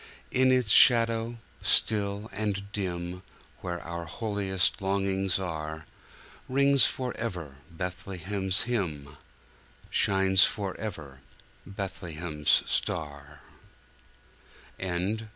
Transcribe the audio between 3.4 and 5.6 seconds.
Where our holiest longings